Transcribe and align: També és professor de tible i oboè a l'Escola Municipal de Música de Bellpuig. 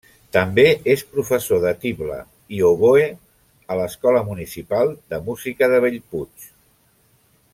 També 0.35 0.63
és 0.93 1.01
professor 1.17 1.59
de 1.65 1.73
tible 1.83 2.17
i 2.59 2.63
oboè 2.71 3.05
a 3.75 3.79
l'Escola 3.81 4.25
Municipal 4.33 4.97
de 5.15 5.23
Música 5.31 5.71
de 5.75 5.83
Bellpuig. 5.87 6.49